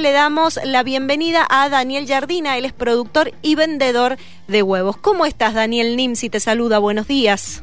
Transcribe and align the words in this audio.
Le 0.00 0.12
damos 0.12 0.58
la 0.64 0.82
bienvenida 0.82 1.46
a 1.50 1.68
Daniel 1.68 2.08
Jardina, 2.08 2.56
él 2.56 2.64
es 2.64 2.72
productor 2.72 3.34
y 3.42 3.56
vendedor 3.56 4.16
de 4.48 4.62
huevos. 4.62 4.96
¿Cómo 4.96 5.26
estás, 5.26 5.52
Daniel 5.52 5.98
Nimsi? 5.98 6.30
Te 6.30 6.40
saluda, 6.40 6.78
buenos 6.78 7.08
días. 7.08 7.62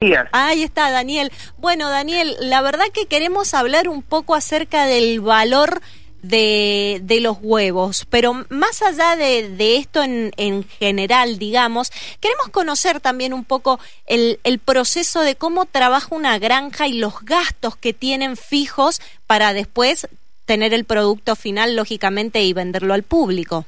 Días. 0.00 0.26
Ahí 0.32 0.64
está, 0.64 0.90
Daniel. 0.90 1.30
Bueno, 1.56 1.88
Daniel, 1.88 2.36
la 2.40 2.62
verdad 2.62 2.86
que 2.92 3.06
queremos 3.06 3.54
hablar 3.54 3.88
un 3.88 4.02
poco 4.02 4.34
acerca 4.34 4.86
del 4.86 5.20
valor 5.20 5.80
de, 6.20 6.98
de 7.04 7.20
los 7.20 7.36
huevos, 7.40 8.06
pero 8.10 8.44
más 8.48 8.82
allá 8.82 9.14
de, 9.14 9.48
de 9.48 9.76
esto 9.76 10.02
en, 10.02 10.32
en, 10.36 10.64
general, 10.64 11.38
digamos, 11.38 11.92
queremos 12.18 12.48
conocer 12.48 12.98
también 12.98 13.32
un 13.32 13.44
poco 13.44 13.78
el, 14.06 14.40
el 14.42 14.58
proceso 14.58 15.20
de 15.20 15.36
cómo 15.36 15.64
trabaja 15.64 16.08
una 16.10 16.40
granja 16.40 16.88
y 16.88 16.94
los 16.94 17.24
gastos 17.24 17.76
que 17.76 17.92
tienen 17.92 18.36
fijos 18.36 19.00
para 19.28 19.52
después 19.52 20.08
tener 20.48 20.72
el 20.72 20.86
producto 20.86 21.36
final, 21.36 21.76
lógicamente, 21.76 22.40
y 22.40 22.54
venderlo 22.54 22.94
al 22.94 23.02
público. 23.02 23.66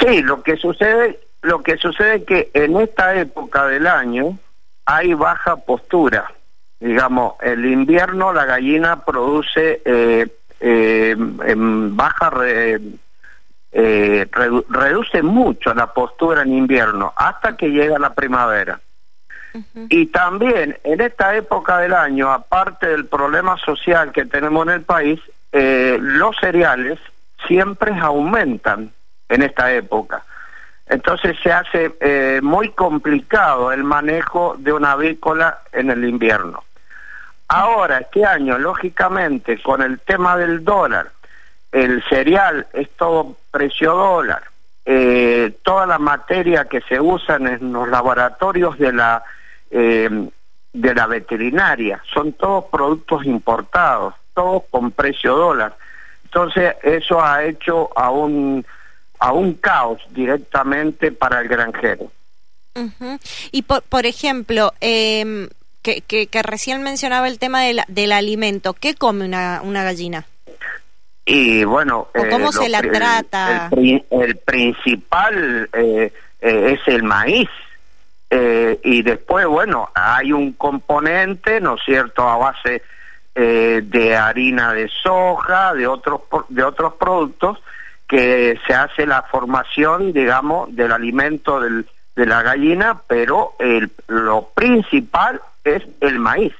Sí, 0.00 0.20
lo 0.20 0.42
que 0.42 0.56
sucede, 0.56 1.20
lo 1.42 1.62
que 1.62 1.76
sucede 1.76 2.16
es 2.16 2.24
que 2.24 2.50
en 2.52 2.76
esta 2.76 3.14
época 3.14 3.66
del 3.68 3.86
año 3.86 4.36
hay 4.84 5.14
baja 5.14 5.56
postura. 5.56 6.32
Digamos, 6.80 7.34
el 7.40 7.64
invierno 7.64 8.32
la 8.32 8.44
gallina 8.44 9.04
produce 9.04 9.80
eh, 9.84 10.26
eh, 10.58 11.16
en 11.46 11.96
baja 11.96 12.30
re, 12.30 12.80
eh, 13.70 14.26
redu 14.32 14.64
reduce 14.68 15.22
mucho 15.22 15.72
la 15.72 15.86
postura 15.94 16.42
en 16.42 16.52
invierno 16.52 17.12
hasta 17.14 17.56
que 17.56 17.68
llega 17.68 17.96
la 18.00 18.12
primavera. 18.12 18.80
Y 19.88 20.06
también 20.06 20.78
en 20.84 21.00
esta 21.00 21.36
época 21.36 21.78
del 21.78 21.92
año, 21.92 22.30
aparte 22.30 22.86
del 22.88 23.06
problema 23.06 23.56
social 23.58 24.12
que 24.12 24.24
tenemos 24.24 24.66
en 24.66 24.72
el 24.72 24.82
país, 24.82 25.20
eh, 25.52 25.98
los 26.00 26.36
cereales 26.38 26.98
siempre 27.46 27.92
aumentan 27.98 28.92
en 29.28 29.42
esta 29.42 29.72
época. 29.72 30.24
Entonces 30.86 31.36
se 31.42 31.52
hace 31.52 31.94
eh, 32.00 32.40
muy 32.42 32.70
complicado 32.70 33.72
el 33.72 33.84
manejo 33.84 34.56
de 34.58 34.72
una 34.72 34.92
avícola 34.92 35.60
en 35.72 35.90
el 35.90 36.04
invierno. 36.04 36.64
Ahora, 37.48 37.98
este 37.98 38.24
año, 38.24 38.58
lógicamente, 38.58 39.60
con 39.62 39.82
el 39.82 40.00
tema 40.00 40.36
del 40.36 40.64
dólar, 40.64 41.10
el 41.70 42.02
cereal 42.08 42.66
es 42.72 42.88
todo 42.96 43.36
precio 43.50 43.94
dólar, 43.94 44.42
eh, 44.84 45.54
toda 45.62 45.86
la 45.86 45.98
materia 45.98 46.64
que 46.64 46.80
se 46.82 47.00
usa 47.00 47.36
en 47.36 47.72
los 47.72 47.88
laboratorios 47.88 48.78
de 48.78 48.92
la 48.92 49.22
eh, 49.72 50.28
de 50.72 50.94
la 50.94 51.06
veterinaria. 51.06 52.02
Son 52.12 52.32
todos 52.34 52.66
productos 52.66 53.24
importados, 53.24 54.14
todos 54.34 54.62
con 54.70 54.92
precio 54.92 55.36
dólar. 55.36 55.76
Entonces 56.24 56.76
eso 56.82 57.22
ha 57.22 57.44
hecho 57.44 57.90
a 57.98 58.10
un, 58.10 58.64
a 59.18 59.32
un 59.32 59.54
caos 59.54 60.00
directamente 60.10 61.12
para 61.12 61.40
el 61.40 61.48
granjero. 61.48 62.10
Uh 62.74 62.88
-huh. 62.98 63.20
Y 63.50 63.62
por, 63.62 63.82
por 63.82 64.06
ejemplo, 64.06 64.72
eh, 64.80 65.48
que, 65.82 66.00
que, 66.00 66.26
que, 66.28 66.42
recién 66.42 66.82
mencionaba 66.82 67.28
el 67.28 67.38
tema 67.38 67.62
del, 67.62 67.82
del 67.88 68.12
alimento, 68.12 68.72
¿qué 68.72 68.94
come 68.94 69.24
una, 69.24 69.60
una 69.62 69.82
gallina? 69.84 70.26
Y 71.24 71.64
bueno, 71.64 72.08
¿O 72.14 72.28
cómo 72.30 72.48
eh, 72.48 72.52
se 72.52 72.68
la 72.68 72.78
el, 72.80 72.90
trata? 72.90 73.68
El, 73.72 74.04
el 74.10 74.36
principal 74.36 75.68
eh, 75.72 76.12
eh, 76.40 76.78
es 76.78 76.80
el 76.88 77.02
maíz. 77.02 77.48
Eh, 78.34 78.80
y 78.82 79.02
después, 79.02 79.44
bueno, 79.46 79.90
hay 79.94 80.32
un 80.32 80.54
componente, 80.54 81.60
¿no 81.60 81.74
es 81.74 81.82
cierto?, 81.84 82.26
a 82.26 82.38
base 82.38 82.82
eh, 83.34 83.82
de 83.84 84.16
harina 84.16 84.72
de 84.72 84.88
soja, 84.88 85.74
de 85.74 85.86
otros, 85.86 86.22
de 86.48 86.62
otros 86.64 86.94
productos, 86.94 87.58
que 88.08 88.58
se 88.66 88.72
hace 88.72 89.04
la 89.04 89.20
formación, 89.24 90.14
digamos, 90.14 90.74
del 90.74 90.92
alimento 90.92 91.60
del, 91.60 91.86
de 92.16 92.24
la 92.24 92.40
gallina, 92.40 93.02
pero 93.06 93.54
el, 93.58 93.90
lo 94.06 94.48
principal 94.54 95.38
es 95.62 95.82
el 96.00 96.18
maíz. 96.18 96.54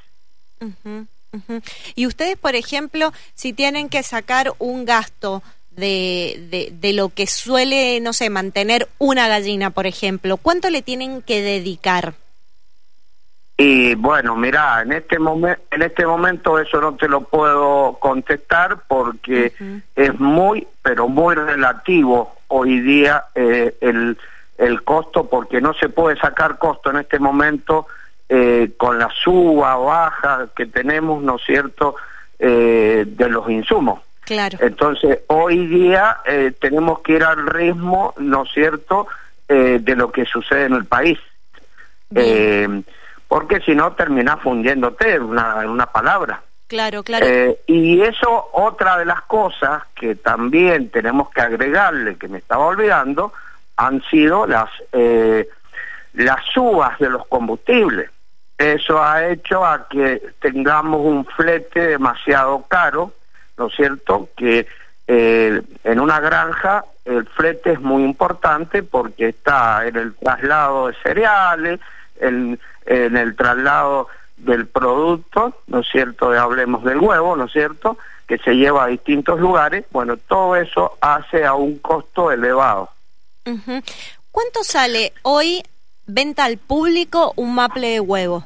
Uh 0.60 0.72
-huh, 0.84 1.06
uh. 1.48 1.60
Y 1.94 2.06
ustedes, 2.06 2.36
por 2.36 2.54
ejemplo, 2.54 3.14
si 3.32 3.54
tienen 3.54 3.88
que 3.88 4.02
sacar 4.02 4.52
un 4.58 4.84
gasto 4.84 5.42
de, 5.76 6.46
de, 6.50 6.72
de, 6.72 6.92
lo 6.92 7.08
que 7.08 7.26
suele, 7.26 8.00
no 8.00 8.12
sé, 8.12 8.30
mantener 8.30 8.88
una 8.98 9.28
gallina, 9.28 9.70
por 9.70 9.86
ejemplo? 9.86 10.36
¿Cuánto 10.36 10.70
le 10.70 10.82
tienen 10.82 11.22
que 11.22 11.42
dedicar? 11.42 12.14
Y 13.56 13.94
bueno, 13.94 14.34
mira, 14.34 14.82
en 14.82 14.92
este 14.92 15.18
momento, 15.18 15.62
en 15.70 15.82
este 15.82 16.06
momento 16.06 16.58
eso 16.58 16.80
no 16.80 16.96
te 16.96 17.08
lo 17.08 17.22
puedo 17.22 17.96
contestar 18.00 18.78
porque 18.88 19.52
uh 19.60 19.64
-huh. 19.64 19.82
es 19.94 20.18
muy, 20.18 20.66
pero 20.82 21.08
muy 21.08 21.34
relativo 21.34 22.34
hoy 22.48 22.80
día 22.80 23.24
eh, 23.34 23.74
el, 23.80 24.18
el 24.58 24.82
costo, 24.82 25.28
porque 25.28 25.60
no 25.60 25.74
se 25.74 25.88
puede 25.88 26.16
sacar 26.16 26.58
costo 26.58 26.90
en 26.90 26.98
este 26.98 27.18
momento 27.18 27.86
eh, 28.28 28.72
con 28.76 28.98
la 28.98 29.10
suba 29.22 29.76
baja 29.76 30.48
que 30.56 30.66
tenemos, 30.66 31.22
¿no 31.22 31.36
es 31.36 31.42
cierto?, 31.44 31.96
eh, 32.38 33.04
de 33.06 33.28
los 33.28 33.48
insumos. 33.50 34.00
Claro. 34.32 34.58
Entonces, 34.62 35.18
hoy 35.26 35.66
día 35.66 36.18
eh, 36.24 36.52
tenemos 36.58 37.00
que 37.00 37.12
ir 37.12 37.24
al 37.24 37.46
ritmo, 37.46 38.14
¿no 38.16 38.44
es 38.44 38.52
cierto?, 38.52 39.06
eh, 39.46 39.78
de 39.82 39.94
lo 39.94 40.10
que 40.10 40.24
sucede 40.24 40.64
en 40.64 40.72
el 40.72 40.86
país. 40.86 41.18
Eh, 42.14 42.82
porque 43.28 43.60
si 43.60 43.74
no, 43.74 43.92
terminas 43.92 44.40
fundiéndote 44.40 45.14
en 45.14 45.22
una, 45.22 45.56
una 45.68 45.86
palabra. 45.86 46.42
Claro, 46.66 47.02
claro. 47.02 47.26
Eh, 47.26 47.58
y 47.66 48.00
eso, 48.00 48.48
otra 48.52 48.96
de 48.96 49.04
las 49.04 49.20
cosas 49.22 49.82
que 49.94 50.14
también 50.14 50.88
tenemos 50.88 51.28
que 51.30 51.42
agregarle, 51.42 52.16
que 52.16 52.28
me 52.28 52.38
estaba 52.38 52.64
olvidando, 52.64 53.34
han 53.76 54.02
sido 54.04 54.46
las, 54.46 54.70
eh, 54.92 55.46
las 56.14 56.42
subas 56.54 56.98
de 56.98 57.10
los 57.10 57.26
combustibles. 57.26 58.10
Eso 58.56 59.02
ha 59.02 59.26
hecho 59.28 59.62
a 59.62 59.86
que 59.88 60.22
tengamos 60.40 61.00
un 61.02 61.26
flete 61.26 61.88
demasiado 61.88 62.64
caro, 62.68 63.12
¿no 63.56 63.66
es 63.66 63.74
cierto? 63.74 64.28
Que 64.36 64.66
eh, 65.06 65.62
en 65.84 66.00
una 66.00 66.20
granja 66.20 66.84
el 67.04 67.26
flete 67.26 67.72
es 67.72 67.80
muy 67.80 68.04
importante 68.04 68.82
porque 68.82 69.28
está 69.28 69.86
en 69.86 69.96
el 69.96 70.14
traslado 70.14 70.88
de 70.88 70.94
cereales, 71.02 71.80
en, 72.20 72.58
en 72.86 73.16
el 73.16 73.34
traslado 73.34 74.08
del 74.36 74.66
producto, 74.66 75.56
¿no 75.66 75.80
es 75.80 75.88
cierto? 75.90 76.30
Hablemos 76.32 76.84
del 76.84 76.98
huevo, 76.98 77.36
¿no 77.36 77.44
es 77.44 77.52
cierto? 77.52 77.98
Que 78.26 78.38
se 78.38 78.54
lleva 78.54 78.84
a 78.84 78.88
distintos 78.88 79.40
lugares. 79.40 79.84
Bueno, 79.90 80.16
todo 80.16 80.56
eso 80.56 80.96
hace 81.00 81.44
a 81.44 81.54
un 81.54 81.78
costo 81.78 82.30
elevado. 82.30 82.88
Uh 83.44 83.58
-huh. 83.58 83.82
¿Cuánto 84.30 84.64
sale 84.64 85.12
hoy 85.22 85.62
venta 86.06 86.44
al 86.44 86.58
público 86.58 87.32
un 87.36 87.54
maple 87.54 87.88
de 87.88 88.00
huevo? 88.00 88.44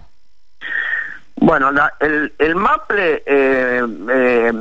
Bueno, 1.36 1.70
la, 1.70 1.92
el, 2.00 2.32
el 2.38 2.54
maple 2.56 3.22
eh, 3.26 3.82
eh, 4.10 4.52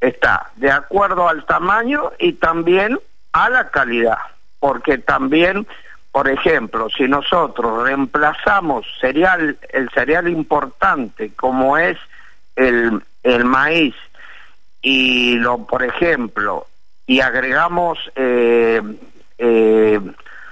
está 0.00 0.50
de 0.56 0.70
acuerdo 0.70 1.28
al 1.28 1.44
tamaño 1.46 2.12
y 2.18 2.34
también 2.34 2.98
a 3.32 3.48
la 3.48 3.70
calidad, 3.70 4.18
porque 4.60 4.98
también, 4.98 5.66
por 6.12 6.28
ejemplo, 6.28 6.88
si 6.90 7.08
nosotros 7.08 7.82
reemplazamos 7.84 8.86
cereal, 9.00 9.58
el 9.70 9.90
cereal 9.90 10.28
importante 10.28 11.32
como 11.34 11.76
es 11.78 11.98
el, 12.56 13.02
el 13.22 13.44
maíz, 13.44 13.94
y 14.84 15.36
lo, 15.36 15.66
por 15.66 15.82
ejemplo, 15.82 16.66
y 17.06 17.20
agregamos 17.20 17.98
eh, 18.14 18.82
eh, 19.38 20.00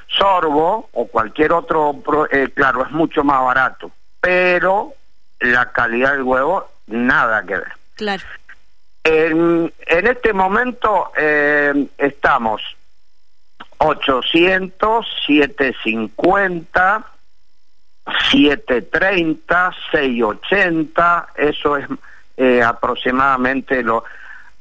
sorbo 0.08 0.88
o 0.92 1.06
cualquier 1.06 1.52
otro, 1.52 1.94
eh, 2.30 2.48
claro, 2.54 2.84
es 2.84 2.90
mucho 2.90 3.22
más 3.24 3.42
barato, 3.44 3.90
pero 4.20 4.94
la 5.38 5.70
calidad 5.72 6.12
del 6.12 6.22
huevo, 6.22 6.66
nada 6.86 7.42
que 7.44 7.56
ver. 7.56 7.72
Claro. 7.94 8.22
En, 9.04 9.72
en 9.86 10.06
este 10.06 10.32
momento 10.32 11.10
eh, 11.16 11.86
estamos 11.98 12.62
800, 13.78 15.06
750, 15.26 17.04
730, 18.30 19.72
680, 19.90 21.28
eso 21.36 21.76
es 21.76 21.86
eh, 22.36 22.62
aproximadamente 22.62 23.82
lo... 23.82 24.04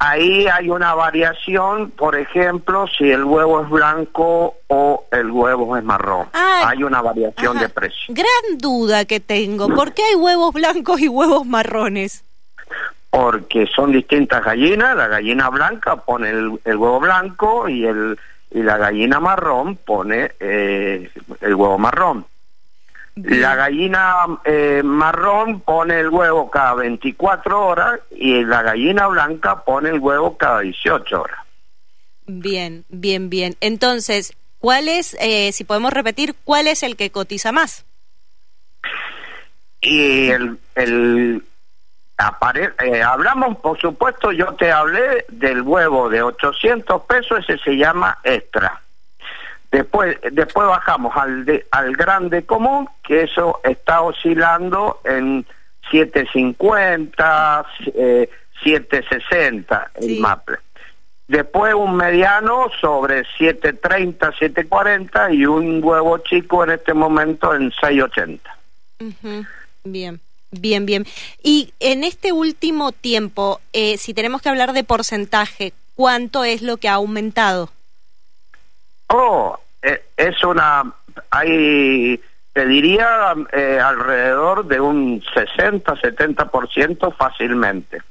Ahí 0.04 0.48
hay 0.48 0.72
una 0.72 0.96
variación, 0.96 1.92
por 1.92 2.16
ejemplo, 2.16 2.88
si 2.88 3.12
el 3.12 3.24
huevo 3.24 3.62
es 3.62 3.70
blanco 3.70 4.56
o 4.66 5.06
el 5.12 5.30
huevo 5.30 5.78
es 5.78 5.84
marrón. 5.84 6.28
Ah, 6.34 6.70
hay 6.70 6.82
una 6.82 7.04
variación 7.04 7.58
ajá. 7.58 7.68
de 7.68 7.70
precio. 7.70 8.06
Gran 8.16 8.58
duda 8.58 9.06
que 9.06 9.20
tengo. 9.20 9.68
¿Por 9.68 9.94
qué 9.94 10.02
hay 10.04 10.16
huevos 10.16 10.54
blancos 10.54 11.00
y 11.02 11.08
huevos 11.08 11.46
marrones? 11.46 12.24
Porque 13.12 13.68
son 13.68 13.92
distintas 13.92 14.44
gallinas. 14.44 14.96
La 14.96 15.08
gallina 15.08 15.50
blanca 15.50 15.98
pone 15.98 16.30
el, 16.32 16.60
el 16.66 16.76
huevo 16.78 17.00
blanco 17.00 17.70
y 17.70 17.86
el 17.86 18.18
y 18.52 18.64
la 18.64 18.78
gallina 18.78 19.20
marrón 19.20 19.78
pone 19.78 20.34
eh, 20.40 21.10
el 21.40 21.56
huevo 21.56 21.78
marrón. 21.78 22.26
La 23.16 23.56
gallina 23.56 24.26
eh, 24.46 24.82
marrón 24.84 25.62
pone 25.62 26.00
el 26.00 26.10
huevo 26.10 26.50
cada 26.50 26.76
24 26.76 27.66
horas 27.66 28.00
y 28.10 28.44
la 28.44 28.62
gallina 28.62 29.08
blanca 29.08 29.64
pone 29.64 29.90
el 29.90 30.00
huevo 30.00 30.38
cada 30.38 30.62
18 30.62 31.22
horas. 31.22 31.40
Bien, 32.26 32.86
bien, 32.90 33.30
bien. 33.30 33.56
Entonces, 33.60 34.34
¿cuál 34.60 34.88
es, 34.88 35.16
eh, 35.20 35.52
si 35.52 35.64
podemos 35.64 35.92
repetir, 35.92 36.36
cuál 36.44 36.68
es 36.68 36.84
el 36.84 36.96
que 36.96 37.10
cotiza 37.10 37.52
más? 37.52 37.86
Y 39.82 40.30
el, 40.30 40.58
el 40.76 41.44
eh, 42.84 43.02
hablamos, 43.02 43.58
por 43.58 43.80
supuesto, 43.80 44.32
yo 44.32 44.54
te 44.54 44.72
hablé 44.72 45.26
del 45.30 45.62
huevo 45.62 46.10
de 46.10 46.22
800 46.22 47.04
pesos, 47.04 47.40
ese 47.40 47.58
se 47.64 47.78
llama 47.78 48.18
extra. 48.24 48.82
Después, 49.72 50.18
después 50.32 50.68
bajamos 50.68 51.16
al, 51.16 51.46
de, 51.46 51.66
al 51.72 51.96
grande 51.96 52.46
común, 52.46 52.90
que 53.04 53.24
eso 53.24 53.62
está 53.64 54.02
oscilando 54.02 55.00
en 55.06 55.46
750, 55.90 57.66
eh, 57.96 58.30
760 58.64 59.92
el 59.96 60.20
maple. 60.20 60.58
Después 61.28 61.74
un 61.74 61.96
mediano 61.96 62.70
sobre 62.82 63.24
730, 63.38 64.34
740 64.34 65.32
y 65.32 65.46
un 65.46 65.82
huevo 65.82 66.18
chico 66.18 66.66
en 66.66 66.72
este 66.72 66.94
momento 66.94 67.56
en 67.56 67.72
680. 67.72 68.58
Bien. 69.86 70.20
Bien, 70.52 70.86
bien. 70.86 71.06
Y 71.42 71.74
en 71.80 72.04
este 72.04 72.34
último 72.34 72.92
tiempo, 72.92 73.62
eh, 73.74 73.98
si 73.98 74.14
tenemos 74.14 74.42
que 74.42 74.50
hablar 74.50 74.74
de 74.74 74.84
porcentaje, 74.84 75.74
¿cuánto 75.96 76.44
es 76.44 76.62
lo 76.62 76.78
que 76.78 76.90
ha 76.90 76.96
aumentado? 76.96 77.70
Oh, 79.08 79.58
eh, 79.82 80.04
es 80.18 80.44
una, 80.44 80.94
hay, 81.30 82.22
te 82.54 82.66
diría 82.66 83.34
eh, 83.54 83.80
alrededor 83.80 84.68
de 84.68 84.82
un 84.82 85.22
60-70% 85.22 87.16
fácilmente. 87.16 88.02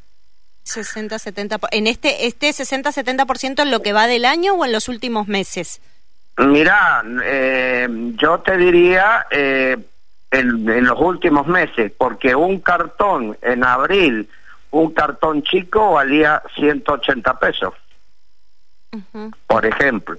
60-70%. 0.64 1.68
¿En 1.72 1.86
este, 1.86 2.26
este 2.26 2.50
60-70% 2.50 3.62
en 3.62 3.70
lo 3.70 3.82
que 3.82 3.92
va 3.92 4.06
del 4.06 4.24
año 4.24 4.54
o 4.54 4.64
en 4.64 4.72
los 4.72 4.88
últimos 4.88 5.28
meses? 5.28 5.80
Mira, 6.38 7.04
eh, 7.24 7.86
yo 8.16 8.40
te 8.40 8.56
diría 8.56 9.26
eh, 9.30 9.76
en, 10.30 10.68
en, 10.68 10.84
los 10.84 11.00
últimos 11.00 11.46
meses, 11.46 11.92
porque 11.96 12.34
un 12.34 12.60
cartón 12.60 13.36
en 13.42 13.64
abril, 13.64 14.28
un 14.70 14.92
cartón 14.92 15.42
chico 15.42 15.92
valía 15.92 16.42
180 16.54 17.38
pesos, 17.38 17.74
por 19.46 19.66
ejemplo. 19.66 20.18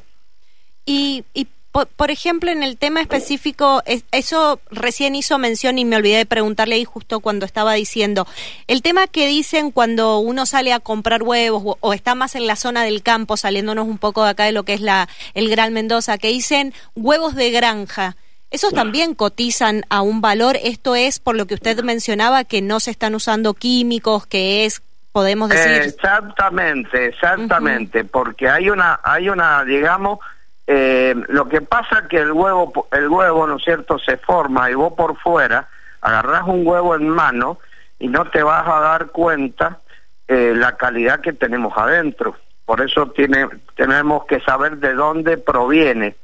Y, 0.86 1.24
y 1.34 1.48
por, 1.72 2.12
ejemplo, 2.12 2.52
en 2.52 2.64
el 2.64 2.78
tema 2.78 3.00
específico, 3.00 3.82
eso 4.12 4.60
recién 4.72 5.16
hizo 5.16 5.38
mención 5.38 5.78
y 5.78 5.86
me 5.86 5.96
olvidé 5.96 6.18
de 6.18 6.26
preguntarle 6.26 6.76
ahí 6.76 6.84
justo 6.84 7.22
cuando 7.22 7.46
estaba 7.46 7.74
diciendo, 7.76 8.28
el 8.68 8.82
tema 8.82 9.08
que 9.08 9.26
dicen 9.26 9.72
cuando 9.72 10.20
uno 10.20 10.46
sale 10.46 10.74
a 10.74 10.82
comprar 10.82 11.24
huevos 11.24 11.78
o, 11.80 11.94
está 11.94 12.14
más 12.14 12.36
en 12.36 12.46
la 12.46 12.58
zona 12.58 12.84
del 12.84 13.04
campo, 13.04 13.38
saliéndonos 13.38 13.88
un 13.88 14.00
poco 14.00 14.26
de 14.26 14.32
acá 14.32 14.44
de 14.44 14.52
lo 14.52 14.64
que 14.64 14.74
es 14.74 14.82
la, 14.82 15.08
el 15.34 15.50
Gran 15.50 15.72
Mendoza, 15.72 16.18
que 16.18 16.28
dicen 16.28 16.74
huevos 16.96 17.36
de 17.36 17.52
granja. 17.52 18.18
Esos 18.52 18.74
también 18.74 19.16
cotizan 19.16 19.84
a 19.90 20.02
un 20.02 20.22
valor. 20.22 20.58
Esto 20.62 20.96
es 20.96 21.20
por 21.20 21.36
lo 21.36 21.48
que 21.48 21.56
usted 21.56 21.82
mencionaba 21.84 22.44
que 22.44 22.62
no 22.62 22.80
se 22.80 22.92
están 22.92 23.16
usando 23.16 23.54
químicos, 23.54 24.28
que 24.28 24.66
es 24.66 24.82
podemos 25.12 25.50
decir. 25.50 25.72
Exactamente, 25.72 27.08
exactamente, 27.08 28.04
porque 28.06 28.48
hay 28.48 28.70
una, 28.70 29.00
hay 29.04 29.30
una, 29.30 29.64
digamos, 29.66 30.20
eh, 30.68 31.16
lo 31.28 31.50
que 31.50 31.62
pasa 31.62 32.00
es 32.00 32.08
que 32.08 32.18
el 32.20 32.32
huevo, 32.32 32.88
el 32.92 33.10
huevo, 33.10 33.48
¿no 33.48 33.58
es 33.58 33.64
cierto?, 33.64 34.00
se 34.00 34.18
forma 34.18 34.70
y 34.72 34.74
vos 34.74 34.94
por 34.94 35.18
fuera 35.18 35.68
agarrás 36.02 36.44
un 36.48 36.66
huevo 36.66 36.96
en 36.96 37.10
mano 37.10 37.60
y 38.00 38.08
no 38.08 38.26
te 38.26 38.42
vas 38.42 38.68
a 38.68 38.80
dar 38.80 39.08
cuenta 39.08 39.80
eh, 40.28 40.54
la 40.56 40.78
calidad 40.78 41.22
que 41.22 41.34
tenemos 41.34 41.78
adentro. 41.78 42.36
Por 42.66 42.82
eso 42.82 43.08
tiene, 43.08 43.48
tenemos 43.76 44.26
que 44.26 44.40
saber 44.40 44.78
de 44.78 44.94
dónde 44.94 45.38
proviene, 45.38 46.16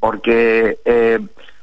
porque, 0.00 0.78
eh, 0.84 1.20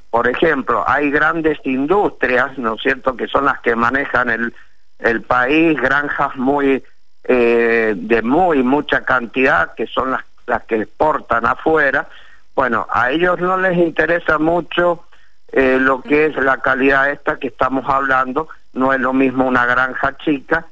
por 0.10 0.28
ejemplo, 0.28 0.84
hay 0.88 1.12
grandes 1.12 1.60
industrias, 1.64 2.58
¿no 2.58 2.76
es 2.76 2.82
cierto?, 2.82 3.16
que 3.16 3.28
son 3.28 3.46
las 3.46 3.60
que 3.62 3.76
manejan 3.76 4.30
el, 4.30 4.54
el 5.00 5.22
país, 5.22 5.80
granjas 5.80 6.36
muy 6.36 6.84
eh, 7.24 7.94
de 7.96 8.22
muy 8.22 8.64
mucha 8.64 9.02
cantidad, 9.02 9.74
que 9.76 9.86
son 9.88 10.12
las 10.12 10.24
las 10.50 10.64
que 10.64 10.82
exportan 10.82 11.46
afuera, 11.46 12.10
bueno, 12.56 12.88
a 12.92 13.12
ellos 13.12 13.40
no 13.40 13.58
les 13.58 13.78
interesa 13.78 14.38
mucho 14.38 15.06
eh, 15.54 15.78
lo 15.80 16.02
que 16.02 16.26
es 16.26 16.36
la 16.36 16.58
calidad 16.58 17.10
esta 17.10 17.38
que 17.38 17.48
estamos 17.48 17.86
hablando, 17.88 18.50
no 18.74 18.92
es 18.92 19.00
lo 19.00 19.14
mismo 19.14 19.48
una 19.48 19.66
granja 19.66 20.18
chica 20.18 20.66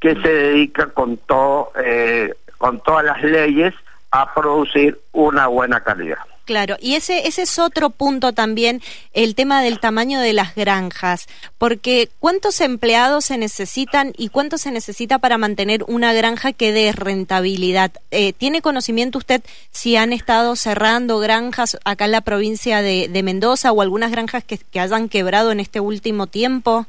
que 0.00 0.14
se 0.14 0.28
dedica 0.28 0.86
con 0.86 1.18
todo, 1.18 1.72
eh, 1.76 2.34
con 2.56 2.80
todas 2.80 3.04
las 3.04 3.22
leyes 3.22 3.74
a 4.10 4.32
producir 4.32 4.98
una 5.12 5.48
buena 5.48 5.80
calidad. 5.80 6.18
Claro, 6.44 6.76
y 6.78 6.94
ese, 6.94 7.26
ese 7.26 7.42
es 7.42 7.58
otro 7.58 7.88
punto 7.88 8.34
también, 8.34 8.82
el 9.14 9.34
tema 9.34 9.62
del 9.62 9.80
tamaño 9.80 10.20
de 10.20 10.34
las 10.34 10.54
granjas, 10.54 11.26
porque 11.56 12.10
¿cuántos 12.20 12.60
empleados 12.60 13.24
se 13.24 13.38
necesitan 13.38 14.12
y 14.18 14.28
cuánto 14.28 14.58
se 14.58 14.70
necesita 14.70 15.18
para 15.18 15.38
mantener 15.38 15.84
una 15.88 16.12
granja 16.12 16.52
que 16.52 16.72
dé 16.72 16.92
rentabilidad? 16.92 17.92
Eh, 18.10 18.34
¿Tiene 18.34 18.60
conocimiento 18.60 19.16
usted 19.16 19.42
si 19.70 19.96
han 19.96 20.12
estado 20.12 20.54
cerrando 20.54 21.18
granjas 21.18 21.78
acá 21.84 22.04
en 22.04 22.12
la 22.12 22.20
provincia 22.20 22.82
de, 22.82 23.08
Mendoza 23.24 23.72
o 23.72 23.80
algunas 23.80 24.10
granjas 24.10 24.44
que, 24.44 24.58
que 24.58 24.80
hayan 24.80 25.08
quebrado 25.08 25.50
en 25.50 25.60
este 25.60 25.80
último 25.80 26.26
tiempo? 26.26 26.86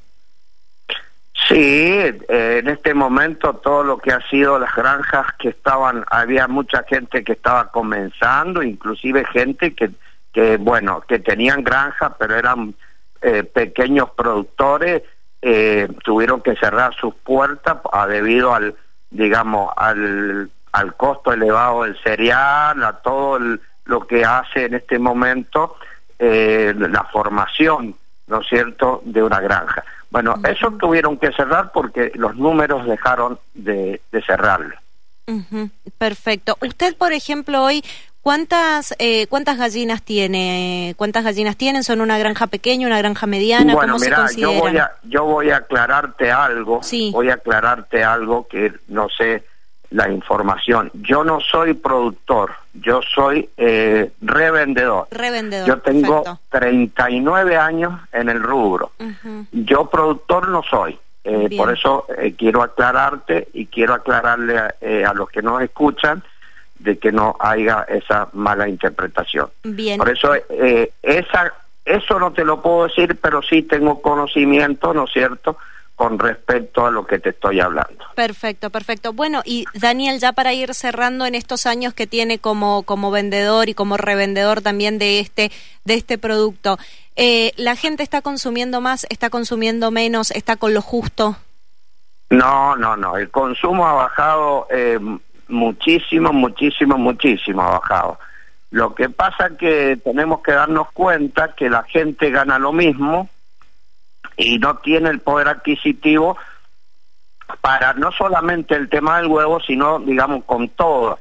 Sí, 1.47 1.55
eh, 1.57 2.17
en 2.59 2.67
este 2.69 2.95
momento 2.95 3.53
todo 3.55 3.83
lo 3.83 3.97
que 3.99 4.11
ha 4.11 4.21
sido 4.29 4.57
las 4.57 4.73
granjas 4.75 5.27
que 5.37 5.49
estaban, 5.49 6.03
había 6.09 6.47
mucha 6.47 6.83
gente 6.83 7.23
que 7.23 7.33
estaba 7.33 7.71
comenzando, 7.71 8.63
inclusive 8.63 9.25
gente 9.25 9.75
que, 9.75 9.91
que 10.33 10.57
bueno, 10.57 11.01
que 11.01 11.19
tenían 11.19 11.63
granjas, 11.63 12.13
pero 12.17 12.35
eran 12.35 12.73
eh, 13.21 13.43
pequeños 13.43 14.09
productores, 14.11 15.03
eh, 15.43 15.87
tuvieron 16.03 16.41
que 16.41 16.55
cerrar 16.55 16.95
sus 16.95 17.13
puertas 17.13 17.77
a, 17.91 18.07
debido 18.07 18.55
al, 18.55 18.73
digamos, 19.11 19.71
al, 19.77 20.49
al 20.71 20.95
costo 20.95 21.31
elevado 21.31 21.83
del 21.83 22.01
cereal, 22.01 22.83
a 22.83 22.93
todo 23.03 23.39
lo 23.85 24.07
que 24.07 24.25
hace 24.25 24.65
en 24.65 24.73
este 24.73 24.97
momento 24.97 25.75
la 26.17 27.03
formación, 27.11 27.93
¿no 28.27 28.39
es 28.39 28.47
cierto?, 28.47 29.01
de 29.03 29.21
una 29.21 29.41
granja. 29.41 29.83
Bueno, 30.09 30.35
eso 30.47 30.71
tuvieron 30.71 31.17
que 31.17 31.31
cerrar 31.33 31.71
porque 31.71 32.11
los 32.15 32.35
números 32.35 32.85
dejaron 32.85 33.39
de, 33.53 34.01
de 34.11 34.21
cerrarlo. 34.21 34.75
Perfecto. 35.97 36.57
Usted, 36.61 36.95
por 36.95 37.13
ejemplo, 37.13 37.63
hoy, 37.63 37.83
¿cuántas 38.21 38.95
eh, 38.99 39.27
cuántas 39.27 39.57
gallinas 39.57 40.03
tiene? 40.03 40.93
¿Cuántas 40.97 41.23
gallinas 41.23 41.57
tienen? 41.57 41.83
¿Son 41.83 42.01
una 42.01 42.17
granja 42.17 42.47
pequeña, 42.47 42.87
una 42.87 42.99
granja 42.99 43.25
mediana? 43.25 43.73
Bueno, 43.73 43.97
mira, 43.99 44.27
yo 44.37 44.53
voy 44.53 44.77
a 44.77 44.91
yo 45.03 45.23
voy 45.25 45.49
a 45.49 45.57
aclararte 45.57 46.31
algo. 46.31 46.81
Sí. 46.83 47.09
Voy 47.11 47.29
a 47.29 47.35
aclararte 47.35 48.03
algo 48.03 48.47
que 48.47 48.73
no 48.87 49.07
sé 49.09 49.43
la 49.95 50.09
información. 50.09 50.91
Yo 50.93 51.23
no 51.23 51.39
soy 51.39 51.73
productor, 51.73 52.51
yo 52.73 52.99
soy 53.01 53.49
eh, 53.55 54.11
revendedor. 54.21 55.07
Revendedor. 55.09 55.67
Yo 55.67 55.79
tengo 55.79 56.23
39 56.49 57.55
años 57.55 58.01
en 58.11 58.27
el 58.27 58.43
rubro. 58.43 58.91
Yo 59.51 59.89
productor 59.89 60.49
no 60.49 60.63
soy. 60.63 60.99
Eh, 61.23 61.49
por 61.57 61.71
eso 61.71 62.05
eh, 62.17 62.35
quiero 62.37 62.61
aclararte 62.61 63.47
y 63.53 63.67
quiero 63.67 63.93
aclararle 63.93 64.59
a, 64.59 65.13
los 65.13 65.29
que 65.29 65.41
nos 65.41 65.61
escuchan 65.61 66.21
de 66.77 66.99
que 66.99 67.13
no 67.13 67.35
haya 67.39 67.83
esa 67.87 68.27
mala 68.33 68.67
interpretación. 68.67 69.49
Bien. 69.63 69.97
Por 69.97 70.09
eso 70.09 70.33
esa 71.01 71.53
eso 71.85 72.19
no 72.19 72.33
te 72.33 72.43
lo 72.43 72.61
puedo 72.61 72.87
decir, 72.87 73.17
pero 73.21 73.41
sí 73.43 73.61
tengo 73.61 74.01
conocimiento, 74.01 74.93
¿no 74.93 75.05
es 75.05 75.13
cierto?, 75.13 75.57
con 75.95 76.19
respecto 76.19 76.85
a 76.85 76.91
lo 76.91 77.07
que 77.07 77.19
te 77.19 77.29
estoy 77.29 77.61
hablando. 77.61 78.03
Perfecto, 78.15 78.69
perfecto. 78.69 79.13
Bueno, 79.13 79.41
y 79.45 79.65
Daniel, 79.73 80.19
ya 80.19 80.33
para 80.33 80.53
ir 80.53 80.73
cerrando 80.73 81.25
en 81.25 81.35
estos 81.35 81.65
años 81.65 81.93
que 81.93 82.05
tiene 82.05 82.37
como, 82.39 82.83
como 82.83 83.11
vendedor 83.11 83.69
y 83.69 83.73
como 83.73 83.95
revendedor 83.95 84.61
también 84.61 84.99
de 84.99 85.19
este, 85.19 85.51
de 85.85 85.93
este 85.93 86.17
producto, 86.17 86.77
eh, 87.15 87.53
¿la 87.55 87.77
gente 87.77 88.03
está 88.03 88.21
consumiendo 88.21 88.81
más, 88.81 89.07
está 89.09 89.29
consumiendo 89.29 89.89
menos, 89.89 90.31
está 90.31 90.57
con 90.57 90.73
lo 90.73 90.81
justo? 90.81 91.37
No, 92.29 92.75
no, 92.75 92.97
no. 92.97 93.15
El 93.15 93.29
consumo 93.29 93.87
ha 93.87 93.93
bajado 93.93 94.67
eh, 94.71 94.99
muchísimo, 95.47 96.33
muchísimo, 96.33 96.97
muchísimo 96.97 97.61
ha 97.61 97.79
bajado. 97.79 98.19
Lo 98.71 98.93
que 98.93 99.09
pasa 99.09 99.55
que 99.57 99.97
tenemos 100.03 100.41
que 100.41 100.51
darnos 100.51 100.91
cuenta 100.91 101.53
que 101.55 101.69
la 101.69 101.83
gente 101.83 102.31
gana 102.31 102.59
lo 102.59 102.73
mismo, 102.73 103.29
y 104.37 104.57
no 104.59 104.77
tiene 104.77 105.09
el 105.09 105.19
poder 105.19 105.47
adquisitivo 105.47 106.37
para 107.61 107.93
no 107.93 108.11
solamente 108.11 108.75
el 108.75 108.89
tema 108.89 109.17
del 109.17 109.27
huevo, 109.27 109.59
sino, 109.59 109.99
digamos, 109.99 110.43
con 110.45 110.69
todo, 110.69 111.19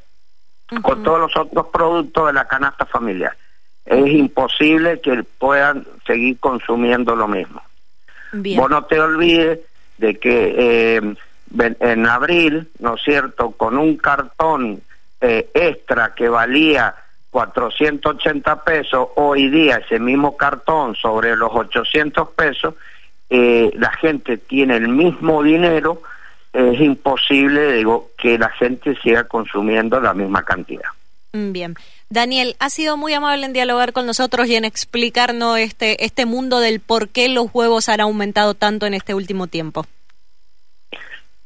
con 0.82 1.02
todos 1.02 1.20
los 1.20 1.36
otros 1.36 1.66
productos 1.68 2.26
de 2.26 2.32
la 2.32 2.46
canasta 2.46 2.86
familiar. 2.86 3.36
es 3.84 4.10
imposible 4.12 5.00
que 5.00 5.22
puedan 5.38 5.86
seguir 6.06 6.38
consumiendo 6.40 7.14
lo 7.14 7.28
mismo. 7.28 7.62
Vos 8.32 8.70
no 8.70 8.84
te 8.84 8.98
olvides 8.98 9.60
de 9.98 10.18
que 10.18 10.54
eh, 10.96 11.14
en 11.58 12.06
abril, 12.06 12.68
¿no 12.78 12.94
es 12.94 13.02
cierto?, 13.02 13.52
con 13.52 13.78
un 13.78 13.96
cartón 13.96 14.80
eh, 15.20 15.50
extra 15.54 16.14
que 16.14 16.28
valía 16.28 16.94
480 17.30 18.64
pesos, 18.64 19.08
hoy 19.16 19.48
día 19.48 19.76
ese 19.76 19.98
mismo 19.98 20.36
cartón 20.36 20.94
sobre 20.94 21.36
los 21.36 21.50
800 21.52 22.30
pesos, 22.30 22.74
eh, 23.30 23.70
la 23.74 23.92
gente 23.92 24.38
tiene 24.38 24.76
el 24.76 24.88
mismo 24.88 25.42
dinero, 25.42 26.02
es 26.52 26.80
imposible, 26.80 27.72
digo, 27.72 28.10
que 28.16 28.38
la 28.38 28.48
gente 28.50 28.96
siga 29.02 29.24
consumiendo 29.24 30.00
la 30.00 30.14
misma 30.14 30.44
cantidad. 30.44 30.88
Mm, 31.34 31.52
bien. 31.52 31.74
Daniel, 32.08 32.54
ha 32.60 32.70
sido 32.70 32.96
muy 32.96 33.12
amable 33.12 33.44
en 33.44 33.52
dialogar 33.52 33.92
con 33.92 34.06
nosotros 34.06 34.46
y 34.46 34.54
en 34.54 34.64
explicarnos 34.64 35.58
este, 35.58 36.04
este 36.04 36.26
mundo 36.26 36.60
del 36.60 36.78
por 36.80 37.08
qué 37.08 37.28
los 37.28 37.48
huevos 37.52 37.88
han 37.88 38.00
aumentado 38.00 38.54
tanto 38.54 38.86
en 38.86 38.94
este 38.94 39.14
último 39.14 39.48
tiempo. 39.48 39.84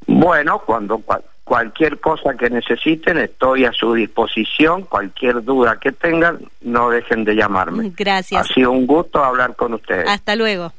Bueno, 0.07 0.61
cuando 0.65 1.03
cualquier 1.45 2.01
cosa 2.01 2.35
que 2.35 2.51
necesiten, 2.51 3.19
estoy 3.19 3.65
a 3.65 3.73
su 3.73 3.95
disposición. 3.95 4.83
Cualquier 4.83 5.43
duda 5.43 5.79
que 5.81 5.93
tengan, 5.93 6.39
no 6.61 6.91
dejen 6.91 7.25
de 7.25 7.35
llamarme. 7.35 7.93
Gracias. 7.97 8.41
Ha 8.41 8.55
sido 8.55 8.73
un 8.73 8.87
gusto 8.87 9.25
hablar 9.25 9.57
con 9.57 9.75
ustedes. 9.75 10.07
Hasta 10.09 10.37
luego. 10.37 10.73